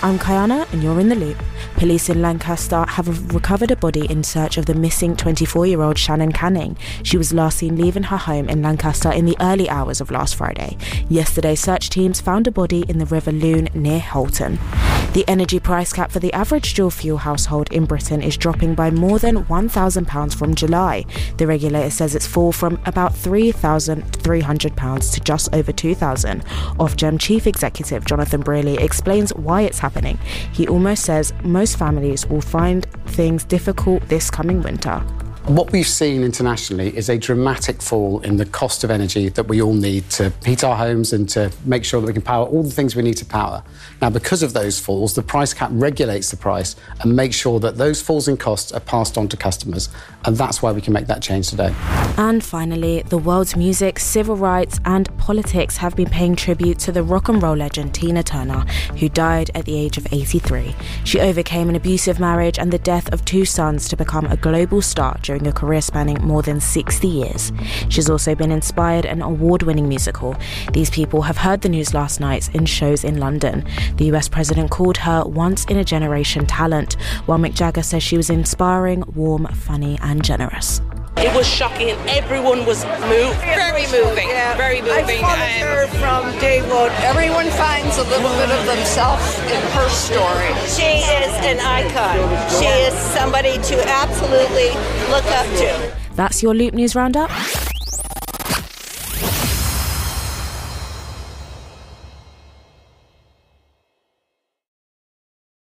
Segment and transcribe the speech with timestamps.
[0.00, 1.36] I'm Kyana, and you're in the loop.
[1.74, 5.98] Police in Lancaster have recovered a body in search of the missing 24 year old
[5.98, 6.76] Shannon Canning.
[7.02, 10.36] She was last seen leaving her home in Lancaster in the early hours of last
[10.36, 10.76] Friday.
[11.08, 14.60] Yesterday, search teams found a body in the River Lune near Halton.
[15.14, 18.90] The energy price cap for the average dual fuel household in Britain is dropping by
[18.90, 21.06] more than £1,000 from July.
[21.38, 26.44] The regulator says it's fall from about £3,300 to just over £2,000.
[26.76, 30.18] Ofgem Chief Executive Jonathan Brearley explains why it's happening.
[30.52, 35.02] He almost says most families will find things difficult this coming winter.
[35.48, 39.62] What we've seen internationally is a dramatic fall in the cost of energy that we
[39.62, 42.62] all need to heat our homes and to make sure that we can power all
[42.62, 43.64] the things we need to power.
[44.02, 47.78] Now, because of those falls, the price cap regulates the price and makes sure that
[47.78, 49.88] those falls in costs are passed on to customers.
[50.26, 51.74] And that's why we can make that change today.
[52.18, 57.02] And finally, the world's music, civil rights, and politics have been paying tribute to the
[57.02, 58.66] rock and roll legend Tina Turner,
[58.98, 60.74] who died at the age of 83.
[61.04, 64.82] She overcame an abusive marriage and the death of two sons to become a global
[64.82, 67.52] star during during a career spanning more than 60 years.
[67.88, 70.36] She's also been inspired an award winning musical.
[70.72, 73.64] These people have heard the news last night in shows in London.
[73.96, 76.94] The US president called her once in a generation talent,
[77.26, 80.80] while Mick Jagger says she was inspiring, warm, funny, and generous.
[81.18, 81.96] It was shocking.
[82.06, 83.38] Everyone was moved.
[83.42, 84.28] Very moving.
[84.28, 84.56] Yeah.
[84.56, 85.24] Very moving.
[85.24, 86.92] I followed um, her from day one.
[87.02, 90.54] Everyone finds a little bit of themselves in her story.
[90.70, 92.18] She is an icon.
[92.58, 94.70] She is somebody to absolutely
[95.10, 95.96] look up to.
[96.14, 97.30] That's your Loop News Roundup.